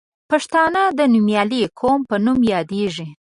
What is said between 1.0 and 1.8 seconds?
نومیالي